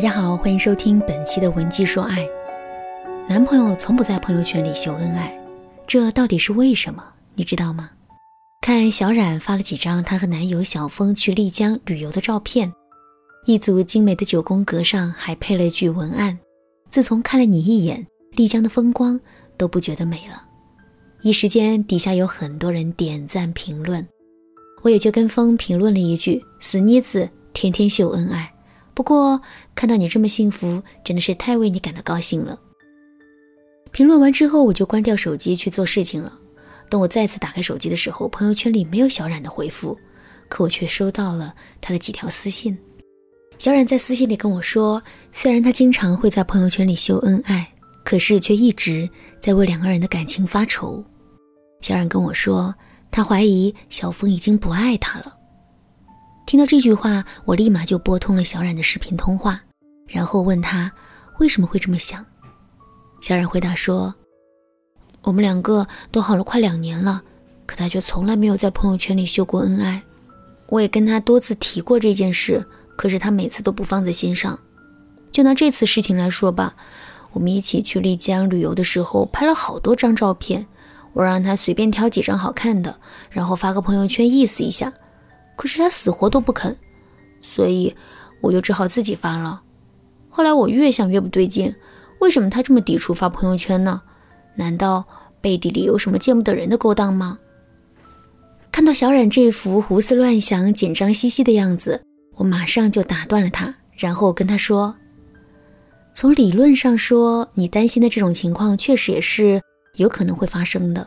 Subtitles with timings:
[0.00, 2.26] 大家好，欢迎收听本期的《文姬说爱》。
[3.28, 5.30] 男朋友从不在朋友圈里秀恩爱，
[5.86, 7.04] 这到底是为什么？
[7.34, 7.90] 你知道吗？
[8.62, 12.72] 看小冉发了几张她和男友小峰去丽江旅游的照片，
[13.44, 16.38] 一组精美的九宫格上还配了一句文案
[16.88, 19.20] ：“自从看了你一眼，丽江的风光
[19.58, 20.42] 都不觉得美了。”
[21.20, 24.08] 一时间，底下有很多人点赞评论，
[24.80, 28.50] 我也就跟风评论了一句：“死妮子，天天秀恩爱。”
[29.00, 29.40] 不过
[29.74, 32.60] 看到你这么幸福，真的是太为你感到高兴了。
[33.92, 36.38] 评论完之后，我就关掉手机去做事情了。
[36.90, 39.98] 等我再次打开手机的时候，朋友圈里没有小冉的回复，
[40.50, 42.76] 可我却收到了他的几条私信。
[43.56, 47.66] 小冉在私信里跟我说，虽然他经常会在朋友圈里秀恩爱，
[48.04, 49.08] 可是却一直
[49.40, 51.02] 在为两个人的感情发愁。
[51.80, 52.74] 小冉跟我说，
[53.10, 55.39] 他怀疑小峰已经不爱他了。
[56.50, 59.62] 听到这句话，我立马就拨通了小冉的视频通话，
[60.08, 60.90] 然后问他
[61.38, 62.26] 为什么会这么想。
[63.22, 64.12] 小冉回答说
[65.22, 67.22] ：“我们两个都好了快两年了，
[67.66, 70.02] 可他却从来没有在朋友圈里秀过恩爱。
[70.66, 74.58] 我也跟他多次提过这件事，可是他每次都不放在心上。
[75.30, 76.74] 就拿这次事情来说吧，
[77.30, 80.66] 我们一起去丽江旅游的时候，拍了好多张照片，
[81.12, 82.98] 我让他随便挑几张好看的，
[83.30, 84.92] 然后发个朋友圈意思一下。”
[85.60, 86.74] 可是他死活都不肯，
[87.42, 87.94] 所以
[88.40, 89.60] 我就只好自己发了。
[90.30, 91.74] 后来我越想越不对劲，
[92.18, 94.00] 为什么他这么抵触发朋友圈呢？
[94.54, 95.04] 难道
[95.38, 97.38] 背地里有什么见不得人的勾当吗？
[98.72, 102.02] 看到小冉这副胡思乱想、紧张兮兮的样子，
[102.36, 104.96] 我马上就打断了他，然后跟他说
[106.14, 109.60] ：“从理论上说，你担心的这种情况确实也是
[109.96, 111.06] 有可能会发生的。”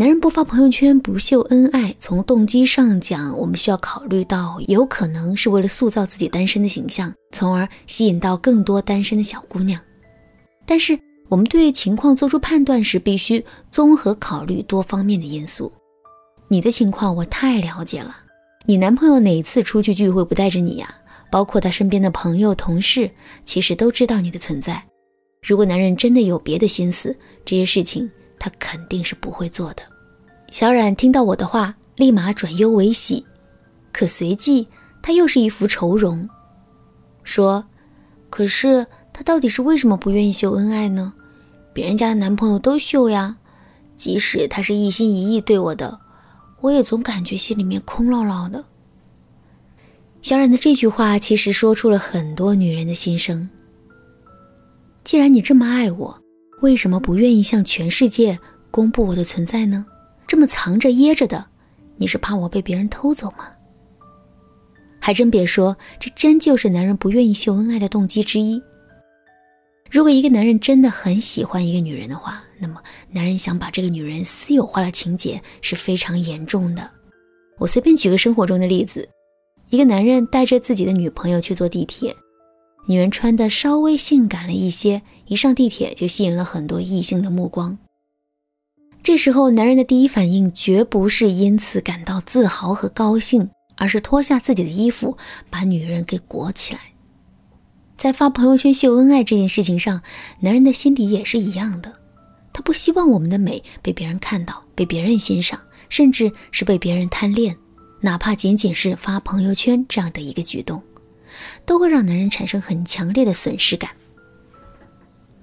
[0.00, 9.78] 男人不发朋友圈、不秀恩爱，从动机上讲，我们需要考虑到，有可能是为了塑造自己单身的形象，从而吸引到更多单身的小姑娘。
[10.64, 15.70] 但是，我们对情况做出判断时，必须综合考虑多方面的因素。
[16.48, 18.16] 你的情况我太了解了，
[18.64, 20.94] 你男朋友哪次出去聚会不带着你呀？
[21.30, 23.10] 包括他身边的朋友、同事，
[23.44, 24.82] 其实都知道你的存在。
[25.46, 28.10] 如果男人真的有别的心思，这些事情。
[28.42, 29.82] 他肯定是不会做的。
[30.50, 33.24] 小冉听到我的话，立马转忧为喜，
[33.92, 34.66] 可随即
[35.00, 36.28] 他又是一副愁容，
[37.22, 37.64] 说
[38.28, 41.12] ：“可是他到底是为什么不愿意秀恩爱呢？
[41.72, 43.36] 别人家的男朋友都秀呀，
[43.96, 45.98] 即使他是一心一意对我的，
[46.60, 48.64] 我也总感觉心里面空落落的。”
[50.20, 53.48] 小冉的这句话其实说出了很多女人的心声。
[55.04, 56.20] 既然你这么爱我。
[56.60, 58.38] 为什么不愿意向全世界
[58.70, 59.86] 公布我的存在呢？
[60.30, 61.44] 这么藏着掖着的，
[61.96, 63.48] 你是怕我被别人偷走吗？
[65.00, 68.62] 还真别说，这真就是男人不愿意秀恩爱的动机之一。
[69.90, 72.80] 如果一个男人真的很喜欢一个女人的话，那么
[73.10, 76.88] 男人想把这个女人私有化的情节是非常严重的。
[77.58, 79.08] 我随便举个生活中的例子：
[79.70, 82.14] 一个男人带着自己的女朋友去坐地铁。
[82.86, 87.76] 女人穿的稍微性感了一些，一上地铁就吸引了很多异性的目光。
[89.02, 95.16] 这时候，男人的第一反应绝不是因此感到自豪和高兴，而是脱下自己的衣服，
[95.48, 96.80] 把女人给裹起来。
[97.96, 100.02] 在发朋友圈秀恩爱这件事情上，
[100.40, 101.92] 男人的心里也是一样的，
[102.52, 107.56] 他不希望我们的美被别人看到，被别人欣赏，甚至是被别人贪恋，
[108.00, 110.82] 哪怕仅仅是发朋友圈这样的一个举动。
[111.64, 113.90] 都会让男人产生很强烈的损失感。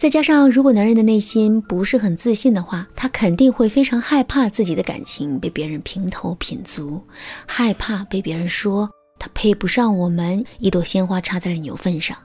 [0.00, 6.98] 再加上，如果男人的内心不是很自信的话，他肯定会非常害怕自己的感情被别人评头品足，
[7.46, 8.88] 害怕被别人说
[9.18, 12.16] 他配不上我们，一朵鲜花插在了牛粪上。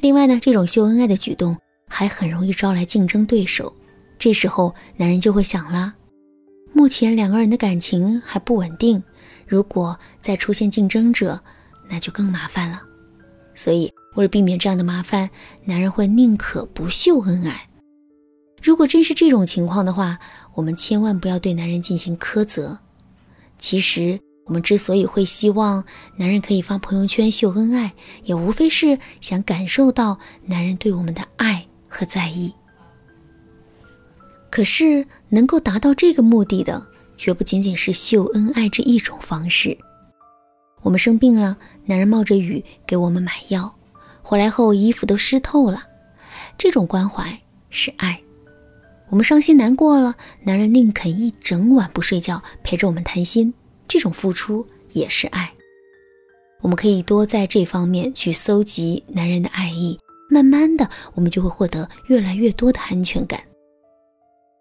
[0.00, 1.56] 另外呢，这种秀恩爱的举动
[1.88, 3.74] 还很容易招来竞争对手。
[4.16, 5.92] 这时候，男人就会想了：
[6.72, 9.02] 目前两个人的感情还不稳定，
[9.44, 11.36] 如果再出现竞争者，
[11.90, 12.80] 那就更麻烦了。
[13.56, 15.30] 所以，为了避免这样的麻烦，
[15.64, 17.68] 男人会宁可不秀恩爱。
[18.60, 20.18] 如果真是这种情况的话，
[20.54, 22.76] 我们千万不要对男人进行苛责。
[23.60, 25.84] 其实，我们之所以会希望
[26.16, 27.94] 男人可以发朋友圈秀恩爱，
[28.24, 32.52] 也无非是想感受到男人对我们的爱和在意。
[34.50, 36.84] 可是，能够达到这个目的的，
[37.16, 39.78] 绝不仅仅是秀恩爱这一种方式。
[40.82, 41.56] 我们生病了，
[41.86, 43.72] 男人冒着雨给我们买药，
[44.28, 45.82] 回来后衣服都湿透了，
[46.58, 47.40] 这种关怀
[47.70, 48.20] 是爱。
[49.08, 53.54] 我们伤心难过了，男人宁肯一整晚不睡觉陪着我们谈心，
[53.88, 55.50] 这种付出也是爱。
[56.60, 59.98] 我们可以多在这方面去搜集男人的爱意，
[60.28, 63.40] 慢慢的，我们就会获得越来越多的安全感。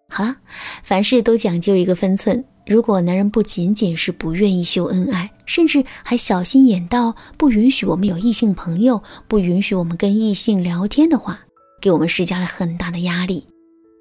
[0.07, 0.33] 好了，
[0.81, 2.41] 凡事都讲究一个分寸。
[2.67, 11.39] 如果男人不仅仅是不愿意秀恩爱，甚至还小心眼到不允许我们有异性朋友，不允许我们跟异性聊天的话，
[11.81, 13.47] 给我们施加了很大的压力，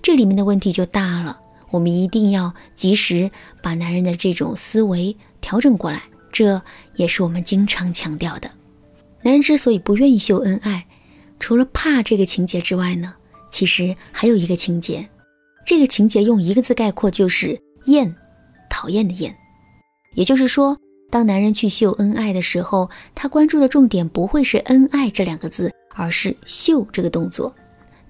[0.03, 1.39] 这里面的问题就大了。
[1.71, 3.31] 我们一定要及时
[3.63, 6.03] 把男人的这种思维调整过来，
[6.33, 6.61] 这
[6.97, 8.51] 也是我们经常强调的。
[9.23, 10.85] 男人之所以不愿意秀恩爱，
[11.39, 13.15] 除了怕这个情节之外呢，
[13.49, 15.09] 其实还有一个情节，
[15.65, 18.13] 这个情节用一个字概括就是厌。
[18.77, 19.35] 讨厌的厌，
[20.13, 20.77] 也就是说，
[21.09, 27.55] 当男人去秀恩爱的时候，他关注的重点不会是恩爱这两个字，而是秀这个动作。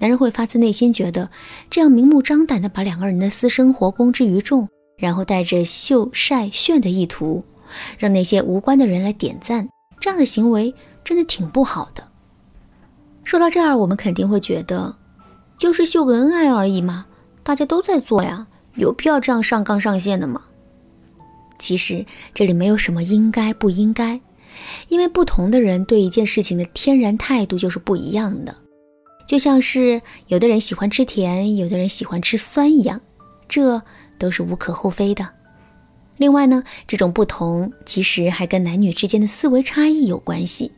[0.01, 1.31] 男人会发自内心觉得，
[1.71, 4.69] 这样明目张胆的把两个人的私生活公之于众，
[4.99, 7.45] 然后带着秀晒炫的意图，
[7.97, 9.69] 让那些无关的人来点赞，
[10.01, 10.75] 这样的行为
[11.05, 12.03] 真的挺不好的。
[13.23, 14.97] 说到这儿，我们肯定会觉得，
[15.57, 17.07] 就是秀个恩爱而已嘛，
[17.45, 20.43] 大家都在做呀，有必要这样上纲上线的吗？
[21.59, 22.05] 其实
[22.35, 24.21] 这里没有什么应该不应该，
[24.89, 28.55] 因为不同的人对一件事情的天然态度就是不一样的。
[29.27, 33.01] 就像是有的人喜欢吃甜，有的人喜欢吃酸一样，
[33.49, 33.83] 这
[34.19, 35.29] 都是无可厚非的。
[36.17, 40.71] 另外呢，这种不同其实还跟男女之间的思维差异有关系。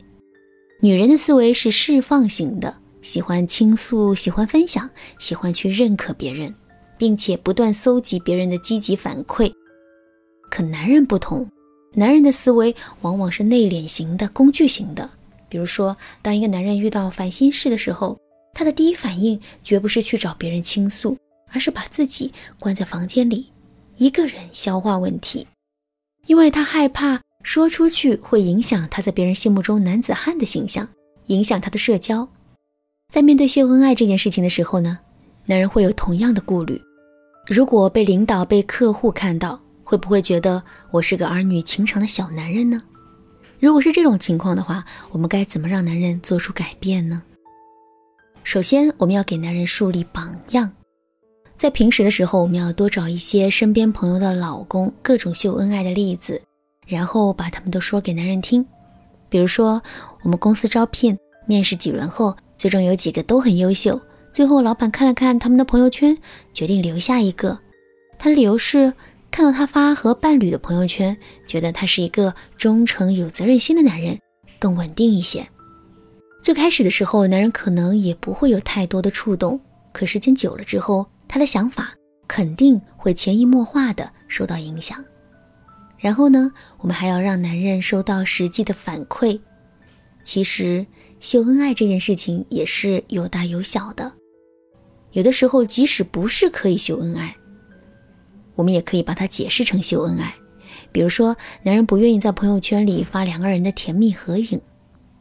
[0.81, 4.89] 女人的思维是释放型的，喜欢倾诉，喜欢分享，
[5.19, 6.53] 喜欢去认可别人，
[6.97, 9.51] 并且不断搜集别人的积极反馈。
[10.49, 11.47] 可男人不同，
[11.93, 15.09] 男人的思维往往是内敛型的、工具型的。
[15.47, 18.19] 比如说，当一个男人遇到烦心事的时候，
[18.53, 21.17] 他的第一反应绝不是去找别人倾诉，
[21.51, 23.47] 而是把自己关在房间里，
[23.97, 25.47] 一个人消化问题，
[26.27, 30.87] 因为他害怕说出去会影响他在别人心目中男子汉的形象，
[31.27, 32.27] 影响他的社交。
[33.11, 34.99] 在面对秀恩爱这件事情的时候呢，
[35.45, 36.79] 男人会有同样的顾虑：
[37.47, 39.59] 如果被领导、被客户看到。
[39.89, 42.79] 会不会觉得我是个儿女情长的小男人呢？
[43.59, 47.23] 如果是这种情况的话，我们该怎么让男人做出改变呢？
[48.43, 50.71] 首先，我们要给男人树立榜样。
[51.55, 56.39] 在平时的时候，我们要多找一些身边朋友的老公各种秀恩爱的例子，
[56.85, 58.63] 然后把他们都说给男人听。
[59.27, 59.81] 比如说，
[60.21, 63.99] 我们公司招聘面试几轮后，最终有几个都很优秀，
[64.31, 66.15] 最后老板看了看他们的朋友圈，
[66.53, 67.57] 决定留下一个。
[68.19, 68.93] 他的理由是。
[69.31, 71.17] 看到他发和伴侣的朋友圈，
[71.47, 74.19] 觉得他是一个忠诚、有责任心的男人，
[74.57, 75.47] 更稳定一些。
[76.41, 79.59] 最开始的时候，男人可能也不会有太多的触动，
[79.91, 81.93] 可时间久了之后，他的想法
[82.27, 85.03] 肯定会潜移默化的受到影响。
[85.97, 89.39] 然后呢，我们还要让男人收到实际的反馈。
[90.23, 90.85] 其实
[91.19, 94.11] 秀恩爱这件事情也是有大有小的，
[95.11, 97.35] 有的时候即使不是可以秀恩爱。
[98.59, 100.35] 我们也可以把它解释成秀恩爱，
[100.91, 104.59] 比如说，男人不愿意在朋友圈里发两个人的甜蜜合影，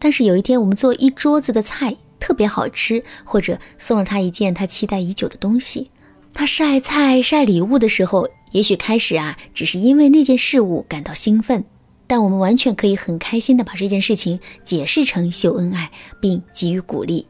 [0.00, 5.88] 但是有一天我们做一桌子的菜特别好吃，或者送了他一件他期待已久的东西，
[6.35, 11.64] 他晒菜晒礼物的时候，也许开始啊只是因为那件事物感到兴奋，
[12.08, 17.25] 但我们完全可以很开心的把这件事情解释成秀恩爱，并给予鼓励，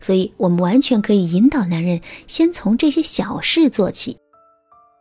[0.00, 4.16] 所以我们完全可以引导男人先从这些小事做起。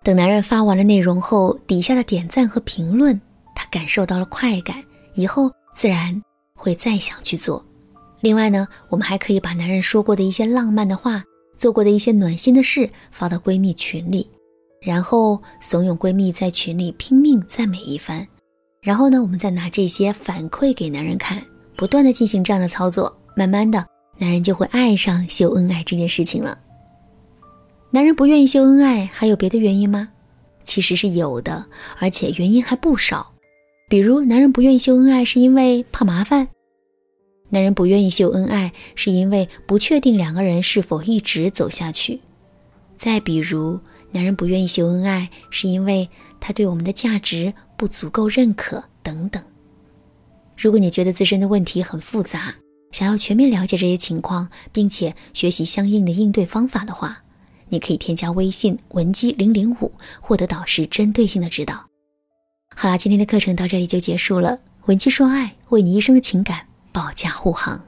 [0.04, 3.20] 等男人发完了内容后，底下的点赞和评论，
[3.54, 6.22] 他感受到了快感，以后自然
[6.56, 7.64] 会再想去做。
[8.22, 11.24] 另外呢，我们还可以把男人说过的一些浪漫的话、
[11.58, 14.30] 做过的一些暖心的事发到闺蜜群里，
[14.82, 18.26] 然后怂恿闺蜜在群里拼命赞美一番。
[18.82, 21.44] 然后呢，我们再拿这些反馈给男人看，
[21.76, 23.86] 不断的进行这样的操作，慢慢的，
[24.18, 26.58] 男人就会爱上秀恩爱这件事情了。
[27.92, 30.10] 男人不愿意秀恩爱，还有别的原因吗？
[30.64, 31.66] 其实是有的，
[31.98, 33.34] 而且原因还不少。
[33.90, 36.46] 比如，男人不愿意秀恩爱是因为怕麻烦；
[37.50, 42.20] 男人不愿意秀恩爱是因为不确定两个人是否一直走下去；
[42.96, 43.80] 再比如，
[44.12, 46.08] 男人不愿意秀恩爱是因为
[46.40, 49.44] 他对我们的价值不足够认可等等。
[50.56, 52.54] 如果你觉得自身的问题很复杂，
[52.92, 57.24] 想要全面了解这些情况，并且学习相应的应对方法的话，
[57.70, 61.86] 你可以添加微信文姬零零五，获得导师针对性的指导。
[62.76, 64.60] 好啦，今天的课程到这里就结束了。
[64.86, 67.80] 文姬说爱，为你一生的情感保驾护航。